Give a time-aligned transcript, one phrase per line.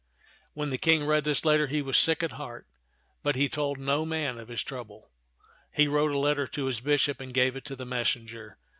[0.53, 2.65] When the King read this letter, he was sick at heart,
[3.21, 5.11] but he told no man of his trouble.
[5.71, 8.57] He wrote a letter to his bishop and gave it to the messenger.